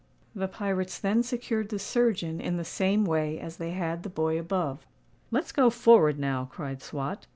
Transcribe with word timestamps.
The 0.33 0.47
pirates 0.47 0.97
then 0.97 1.21
secured 1.21 1.69
the 1.69 1.77
surgeon 1.77 2.41
in 2.41 2.57
the 2.57 2.65
same 2.65 3.05
way 3.05 3.39
as 3.39 3.57
they 3.57 3.69
had 3.69 4.01
the 4.01 4.09
boy 4.09 4.39
above. 4.39 4.83
"Let's 5.29 5.51
go 5.51 5.69
forward 5.69 6.17
now," 6.17 6.47
cried 6.51 6.81
Swot. 6.81 7.27